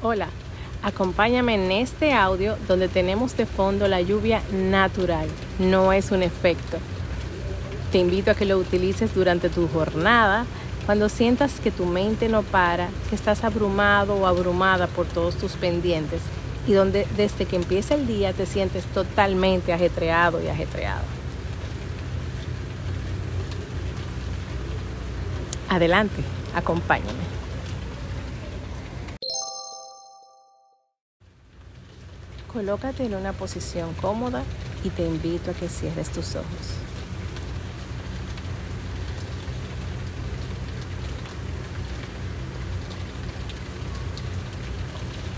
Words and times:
Hola, 0.00 0.28
acompáñame 0.84 1.56
en 1.56 1.72
este 1.72 2.12
audio 2.12 2.56
donde 2.68 2.86
tenemos 2.86 3.36
de 3.36 3.46
fondo 3.46 3.88
la 3.88 4.00
lluvia 4.00 4.42
natural, 4.52 5.26
no 5.58 5.92
es 5.92 6.12
un 6.12 6.22
efecto. 6.22 6.78
Te 7.90 7.98
invito 7.98 8.30
a 8.30 8.34
que 8.34 8.44
lo 8.44 8.58
utilices 8.58 9.12
durante 9.12 9.48
tu 9.48 9.66
jornada, 9.66 10.46
cuando 10.86 11.08
sientas 11.08 11.58
que 11.58 11.72
tu 11.72 11.84
mente 11.84 12.28
no 12.28 12.44
para, 12.44 12.90
que 13.10 13.16
estás 13.16 13.42
abrumado 13.42 14.14
o 14.14 14.28
abrumada 14.28 14.86
por 14.86 15.06
todos 15.06 15.34
tus 15.34 15.54
pendientes 15.54 16.20
y 16.68 16.74
donde 16.74 17.04
desde 17.16 17.46
que 17.46 17.56
empieza 17.56 17.96
el 17.96 18.06
día 18.06 18.32
te 18.32 18.46
sientes 18.46 18.84
totalmente 18.84 19.72
ajetreado 19.72 20.40
y 20.40 20.46
ajetreado. 20.46 21.02
Adelante, 25.68 26.22
acompáñame. 26.54 27.37
Colócate 32.52 33.04
en 33.04 33.14
una 33.14 33.34
posición 33.34 33.92
cómoda 34.00 34.42
y 34.82 34.90
te 34.90 35.06
invito 35.06 35.50
a 35.50 35.54
que 35.54 35.68
cierres 35.68 36.08
tus 36.08 36.34
ojos. 36.34 36.46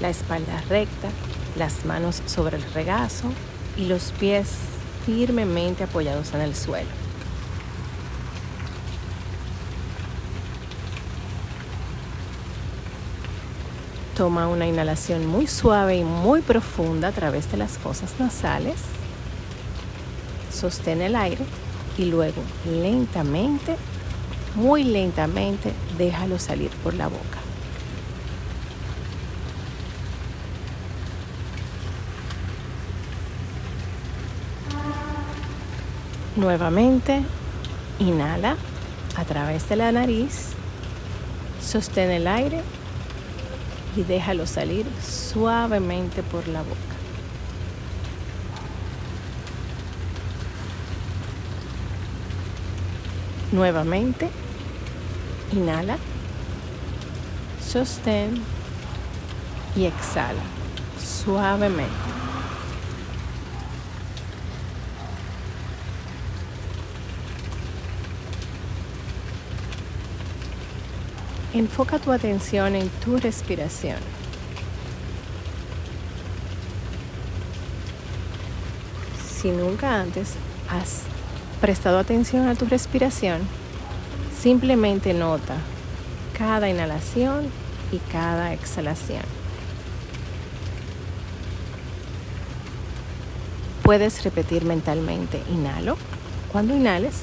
La 0.01 0.09
espalda 0.09 0.63
recta, 0.69 1.09
las 1.57 1.85
manos 1.85 2.23
sobre 2.27 2.57
el 2.57 2.63
regazo 2.73 3.31
y 3.77 3.87
los 3.87 4.13
pies 4.13 4.49
firmemente 5.05 5.85
apoyados 5.85 6.33
en 6.33 6.43
el 6.43 6.55
suelo. 6.55 7.00
Toma 14.21 14.49
una 14.49 14.67
inhalación 14.67 15.27
muy 15.27 15.47
suave 15.47 15.97
y 15.97 16.05
muy 16.05 16.43
profunda 16.43 17.09
a 17.09 17.13
través 17.13 17.51
de 17.51 17.57
las 17.57 17.79
fosas 17.79 18.17
nasales. 18.19 18.75
Sostén 20.53 21.01
el 21.01 21.17
aire 21.17 21.43
y 21.97 22.05
luego 22.05 22.43
lentamente, 22.67 23.77
muy 24.57 24.85
lentamente, 24.85 25.73
déjalo 25.97 26.39
salir 26.39 26.69
por 26.85 26.93
la 26.93 27.07
boca. 27.07 27.39
Nuevamente, 36.37 37.23
inhala 37.99 38.59
a 39.17 39.25
través 39.25 39.67
de 39.71 39.77
la 39.77 39.91
nariz, 39.93 40.51
sostén 41.63 42.11
el 42.11 42.27
aire 42.27 42.61
y 43.97 44.03
déjalo 44.03 44.47
salir 44.47 44.87
suavemente 45.03 46.23
por 46.23 46.47
la 46.49 46.63
boca. 46.63 46.77
Nuevamente, 53.53 54.31
inhala, 55.53 55.99
sostén 57.61 58.43
y 59.75 59.87
exhala 59.87 60.43
suavemente. 60.99 62.20
Enfoca 71.53 71.99
tu 71.99 72.13
atención 72.13 72.77
en 72.77 72.89
tu 72.89 73.17
respiración. 73.17 73.97
Si 79.37 79.51
nunca 79.51 80.01
antes 80.01 80.35
has 80.69 81.03
prestado 81.61 81.99
atención 81.99 82.47
a 82.47 82.55
tu 82.55 82.67
respiración, 82.67 83.41
simplemente 84.41 85.13
nota 85.13 85.57
cada 86.39 86.69
inhalación 86.69 87.47
y 87.91 87.99
cada 88.13 88.53
exhalación. 88.53 89.23
Puedes 93.83 94.23
repetir 94.23 94.65
mentalmente, 94.65 95.43
inhalo 95.51 95.97
cuando 96.53 96.77
inhales 96.77 97.23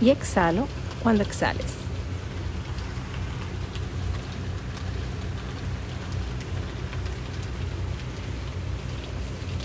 y 0.00 0.10
exhalo 0.10 0.68
cuando 1.02 1.24
exhales. 1.24 1.83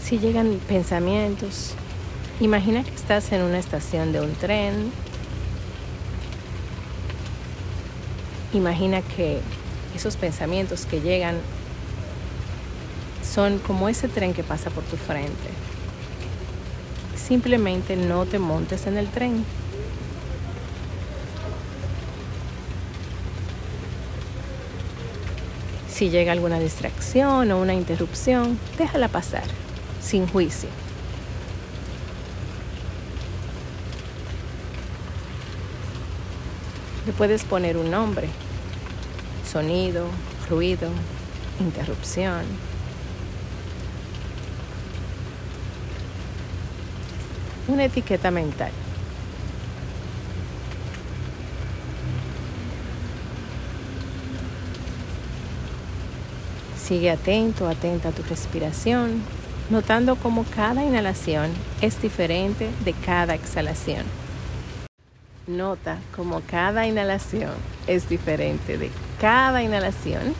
Si 0.09 0.17
llegan 0.17 0.59
pensamientos, 0.67 1.75
imagina 2.39 2.83
que 2.83 2.95
estás 2.95 3.31
en 3.31 3.43
una 3.43 3.59
estación 3.59 4.11
de 4.11 4.19
un 4.19 4.33
tren. 4.33 4.91
Imagina 8.53 9.03
que 9.03 9.39
esos 9.95 10.17
pensamientos 10.17 10.87
que 10.87 10.99
llegan 10.99 11.35
son 13.23 13.59
como 13.59 13.87
ese 13.87 14.07
tren 14.07 14.33
que 14.33 14.41
pasa 14.41 14.71
por 14.71 14.83
tu 14.83 14.97
frente. 14.97 15.29
Simplemente 17.15 17.95
no 17.95 18.25
te 18.25 18.39
montes 18.39 18.87
en 18.87 18.97
el 18.97 19.09
tren. 19.09 19.45
Si 25.87 26.09
llega 26.09 26.31
alguna 26.31 26.59
distracción 26.59 27.51
o 27.51 27.61
una 27.61 27.75
interrupción, 27.75 28.57
déjala 28.75 29.07
pasar 29.07 29.43
sin 30.01 30.27
juicio. 30.27 30.69
Le 37.05 37.13
puedes 37.13 37.43
poner 37.43 37.77
un 37.77 37.89
nombre, 37.89 38.27
sonido, 39.49 40.05
ruido, 40.49 40.89
interrupción. 41.59 42.43
Una 47.67 47.85
etiqueta 47.85 48.31
mental. 48.31 48.71
Sigue 56.77 57.11
atento, 57.11 57.67
atenta 57.67 58.09
a 58.09 58.11
tu 58.11 58.23
respiración 58.23 59.21
notando 59.69 60.15
cómo 60.15 60.45
cada 60.55 60.83
inhalación 60.83 61.51
es 61.81 62.01
diferente 62.01 62.69
de 62.83 62.93
cada 62.93 63.35
exhalación. 63.35 64.03
Nota 65.47 65.97
cómo 66.15 66.41
cada 66.49 66.87
inhalación 66.87 67.53
es 67.87 68.09
diferente 68.09 68.77
de 68.77 68.91
cada 69.19 69.61
inhalación 69.63 70.33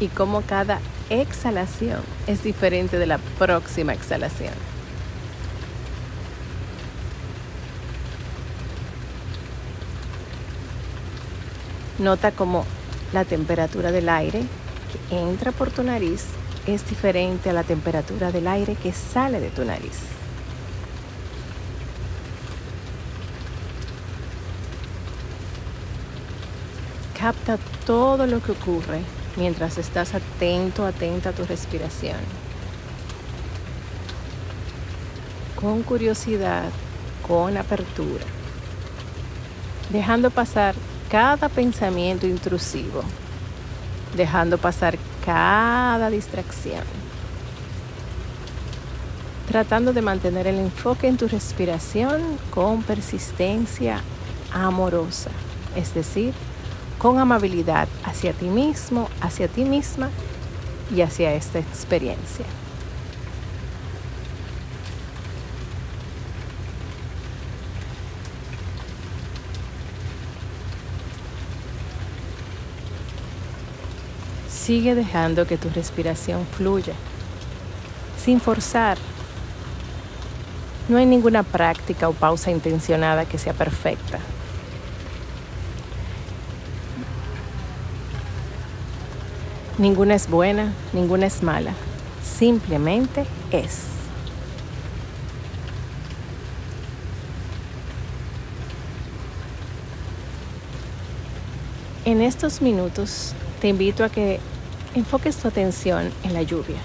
y 0.00 0.08
cómo 0.08 0.42
cada 0.42 0.80
exhalación 1.10 2.00
es 2.26 2.42
diferente 2.42 2.98
de 2.98 3.06
la 3.06 3.18
próxima 3.38 3.92
exhalación. 3.92 4.52
Nota 11.98 12.30
cómo 12.30 12.66
la 13.14 13.24
temperatura 13.24 13.90
del 13.90 14.10
aire 14.10 14.42
que 14.86 15.18
entra 15.18 15.52
por 15.52 15.70
tu 15.70 15.82
nariz 15.82 16.24
es 16.66 16.88
diferente 16.88 17.50
a 17.50 17.52
la 17.52 17.62
temperatura 17.62 18.32
del 18.32 18.48
aire 18.48 18.74
que 18.74 18.92
sale 18.92 19.40
de 19.40 19.50
tu 19.50 19.64
nariz. 19.64 19.98
Capta 27.18 27.58
todo 27.86 28.26
lo 28.26 28.42
que 28.42 28.52
ocurre 28.52 29.00
mientras 29.36 29.78
estás 29.78 30.14
atento, 30.14 30.84
atenta 30.84 31.30
a 31.30 31.32
tu 31.32 31.44
respiración. 31.44 32.18
Con 35.54 35.82
curiosidad, 35.82 36.68
con 37.26 37.56
apertura, 37.56 38.24
dejando 39.90 40.30
pasar 40.30 40.74
cada 41.10 41.48
pensamiento 41.48 42.26
intrusivo, 42.26 43.02
dejando 44.16 44.58
pasar 44.58 44.98
cada 45.24 46.10
distracción. 46.10 46.82
Tratando 49.48 49.92
de 49.92 50.02
mantener 50.02 50.46
el 50.46 50.58
enfoque 50.58 51.06
en 51.06 51.16
tu 51.16 51.28
respiración 51.28 52.20
con 52.50 52.82
persistencia 52.82 54.00
amorosa, 54.52 55.30
es 55.76 55.94
decir, 55.94 56.34
con 56.98 57.18
amabilidad 57.18 57.88
hacia 58.04 58.32
ti 58.32 58.46
mismo, 58.46 59.08
hacia 59.20 59.48
ti 59.48 59.64
misma 59.64 60.10
y 60.94 61.02
hacia 61.02 61.34
esta 61.34 61.58
experiencia. 61.58 62.46
Sigue 74.66 74.96
dejando 74.96 75.46
que 75.46 75.58
tu 75.58 75.70
respiración 75.70 76.44
fluya, 76.44 76.94
sin 78.20 78.40
forzar. 78.40 78.98
No 80.88 80.96
hay 80.96 81.06
ninguna 81.06 81.44
práctica 81.44 82.08
o 82.08 82.12
pausa 82.12 82.50
intencionada 82.50 83.26
que 83.26 83.38
sea 83.38 83.52
perfecta. 83.52 84.18
Ninguna 89.78 90.16
es 90.16 90.28
buena, 90.28 90.72
ninguna 90.92 91.26
es 91.26 91.44
mala. 91.44 91.72
Simplemente 92.24 93.24
es. 93.52 93.84
En 102.04 102.20
estos 102.20 102.60
minutos 102.60 103.32
te 103.60 103.68
invito 103.68 104.02
a 104.02 104.08
que 104.08 104.40
enfoques 104.96 105.36
tu 105.36 105.46
atención 105.46 106.10
en 106.24 106.32
la 106.32 106.42
lluvia. 106.42 106.78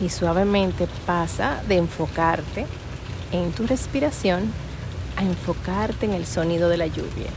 Y 0.00 0.08
suavemente 0.08 0.86
pasa 1.06 1.60
de 1.66 1.78
enfocarte 1.78 2.66
en 3.32 3.50
tu 3.50 3.66
respiración 3.66 4.52
a 5.16 5.24
enfocarte 5.24 6.06
en 6.06 6.12
el 6.12 6.24
sonido 6.24 6.68
de 6.68 6.76
la 6.76 6.86
lluvia. 6.86 7.30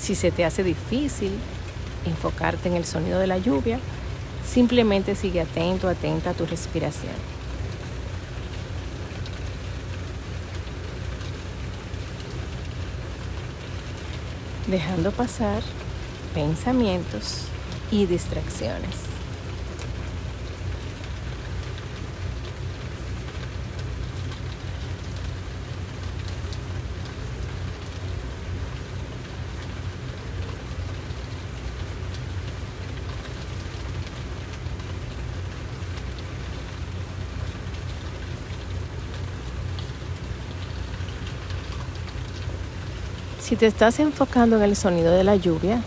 Si 0.00 0.14
se 0.14 0.30
te 0.30 0.44
hace 0.44 0.62
difícil 0.62 1.32
enfocarte 2.04 2.68
en 2.68 2.76
el 2.76 2.84
sonido 2.84 3.18
de 3.18 3.26
la 3.26 3.38
lluvia, 3.38 3.78
simplemente 4.46 5.14
sigue 5.14 5.40
atento, 5.40 5.88
atenta 5.88 6.30
a 6.30 6.34
tu 6.34 6.46
respiración. 6.46 7.14
Dejando 14.66 15.10
pasar 15.12 15.62
pensamientos 16.34 17.44
y 17.90 18.06
distracciones. 18.06 19.11
Si 43.42 43.56
te 43.56 43.66
estás 43.66 43.98
enfocando 43.98 44.56
en 44.56 44.62
el 44.62 44.76
sonido 44.76 45.10
de 45.10 45.24
la 45.24 45.34
lluvia, 45.34 45.82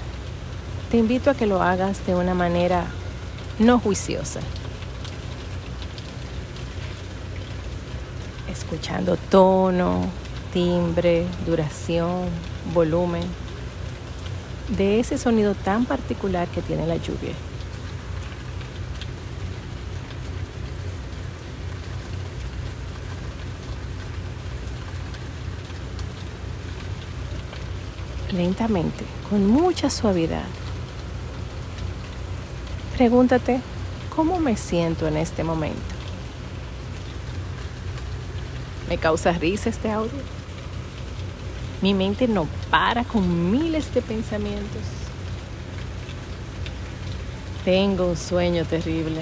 te 0.92 0.98
invito 0.98 1.30
a 1.30 1.36
que 1.36 1.46
lo 1.46 1.62
hagas 1.62 2.06
de 2.06 2.13
una 2.13 2.34
manera 2.34 2.86
no 3.60 3.80
juiciosa. 3.80 4.42
Escuchando 8.52 9.16
tono, 9.16 10.02
timbre, 10.52 11.25
duración, 11.46 12.25
volumen, 12.74 13.24
de 14.78 15.00
ese 15.00 15.18
sonido 15.18 15.56
tan 15.56 15.86
particular 15.86 16.50
que 16.50 16.62
tiene 16.62 16.86
la 16.86 16.98
lluvia. 16.98 17.34
Lentamente, 28.31 29.04
con 29.30 29.45
mucha 29.48 29.89
suavidad. 29.89 30.45
Pregúntate, 32.95 33.60
¿cómo 34.16 34.39
me 34.39 34.56
siento 34.56 35.07
en 35.07 35.18
este 35.18 35.44
momento? 35.44 35.81
¿Me 38.88 38.98
causa 38.98 39.31
risa 39.33 39.69
este 39.69 39.92
audio? 39.92 40.19
Mi 41.81 41.94
mente 41.94 42.27
no 42.27 42.48
para 42.69 43.04
con 43.04 43.51
miles 43.51 43.94
de 43.94 44.01
pensamientos. 44.01 44.81
Tengo 47.66 48.07
un 48.07 48.18
sueño 48.18 48.63
terrible. 48.63 49.21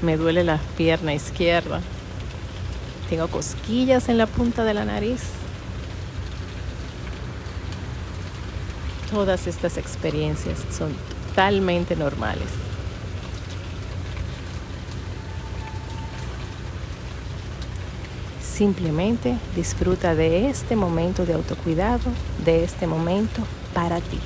Me 0.00 0.16
duele 0.16 0.44
la 0.44 0.58
pierna 0.76 1.12
izquierda. 1.12 1.80
Tengo 3.10 3.28
cosquillas 3.28 4.08
en 4.08 4.18
la 4.18 4.26
punta 4.26 4.64
de 4.64 4.74
la 4.74 4.84
nariz. 4.84 5.22
Todas 9.14 9.46
estas 9.46 9.76
experiencias 9.76 10.58
son 10.76 10.92
totalmente 11.28 11.94
normales. 11.94 12.48
Simplemente 18.42 19.38
disfruta 19.54 20.16
de 20.16 20.48
este 20.48 20.74
momento 20.74 21.24
de 21.24 21.34
autocuidado, 21.34 22.10
de 22.44 22.64
este 22.64 22.88
momento 22.88 23.40
para 23.72 24.00
ti. 24.00 24.18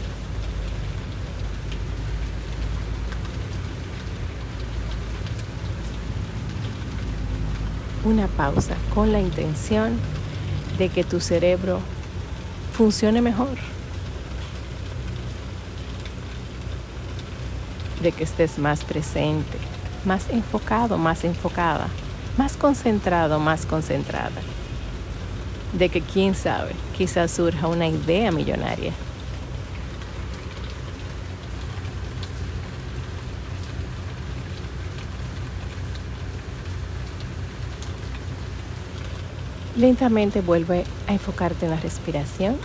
Una 8.06 8.26
pausa 8.26 8.74
con 8.94 9.12
la 9.12 9.20
intención 9.20 9.98
de 10.78 10.88
que 10.88 11.04
tu 11.04 11.20
cerebro 11.20 11.78
funcione 12.72 13.20
mejor. 13.20 13.77
De 18.02 18.12
que 18.12 18.24
estés 18.24 18.58
más 18.58 18.84
presente, 18.84 19.58
más 20.04 20.28
enfocado, 20.30 20.98
más 20.98 21.24
enfocada, 21.24 21.88
más 22.36 22.56
concentrado, 22.56 23.38
más 23.38 23.66
concentrada. 23.66 24.40
De 25.72 25.88
que 25.88 26.00
quién 26.00 26.34
sabe, 26.34 26.72
quizás 26.96 27.30
surja 27.30 27.66
una 27.66 27.88
idea 27.88 28.30
millonaria. 28.30 28.92
Lentamente 39.76 40.40
vuelve 40.40 40.84
a 41.06 41.12
enfocarte 41.12 41.66
en 41.66 41.70
la 41.70 41.78
respiración, 41.78 42.56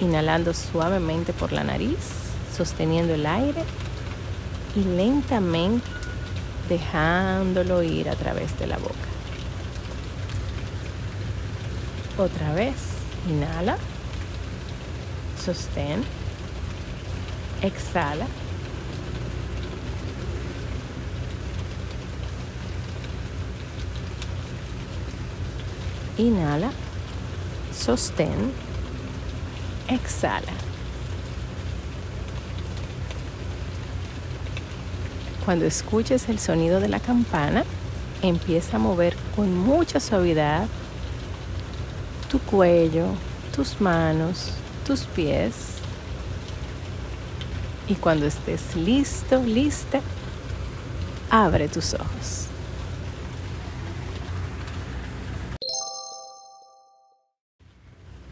inhalando 0.00 0.54
suavemente 0.54 1.32
por 1.32 1.52
la 1.52 1.64
nariz 1.64 2.25
sosteniendo 2.56 3.14
el 3.14 3.26
aire 3.26 3.62
y 4.74 4.84
lentamente 4.84 5.86
dejándolo 6.68 7.82
ir 7.82 8.08
a 8.08 8.16
través 8.16 8.58
de 8.58 8.66
la 8.66 8.78
boca. 8.78 8.94
Otra 12.18 12.54
vez, 12.54 12.74
inhala, 13.28 13.76
sostén, 15.42 16.02
exhala. 17.62 18.26
Inhala, 26.16 26.70
sostén, 27.78 28.50
exhala. 29.88 30.65
Cuando 35.46 35.64
escuches 35.64 36.28
el 36.28 36.40
sonido 36.40 36.80
de 36.80 36.88
la 36.88 36.98
campana, 36.98 37.62
empieza 38.20 38.78
a 38.78 38.80
mover 38.80 39.14
con 39.36 39.56
mucha 39.56 40.00
suavidad 40.00 40.66
tu 42.28 42.40
cuello, 42.40 43.06
tus 43.54 43.80
manos, 43.80 44.54
tus 44.84 45.02
pies. 45.02 45.76
Y 47.86 47.94
cuando 47.94 48.26
estés 48.26 48.74
listo, 48.74 49.40
lista, 49.44 50.00
abre 51.30 51.68
tus 51.68 51.94
ojos. 51.94 52.46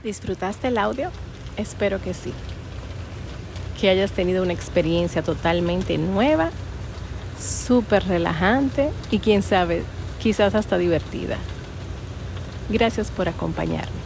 ¿Disfrutaste 0.02 0.66
el 0.66 0.78
audio? 0.78 1.12
Espero 1.56 2.02
que 2.02 2.12
sí. 2.12 2.32
Que 3.80 3.88
hayas 3.88 4.10
tenido 4.10 4.42
una 4.42 4.52
experiencia 4.52 5.22
totalmente 5.22 5.96
nueva 5.96 6.50
súper 7.38 8.06
relajante 8.06 8.90
y 9.10 9.18
quién 9.18 9.42
sabe, 9.42 9.82
quizás 10.20 10.54
hasta 10.54 10.78
divertida. 10.78 11.36
Gracias 12.68 13.10
por 13.10 13.28
acompañarme. 13.28 14.03